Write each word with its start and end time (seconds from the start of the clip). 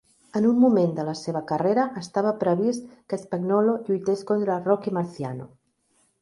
En 0.37 0.45
un 0.51 0.59
moment 0.61 0.93
de 0.99 1.03
la 1.09 1.13
seva 1.19 1.41
carrera 1.51 1.83
estava 2.01 2.31
previst 2.45 2.87
que 3.13 3.19
Spagnolo 3.25 3.77
lluités 3.91 4.25
contra 4.33 4.57
Rocky 4.71 4.97
Marciano. 4.99 5.49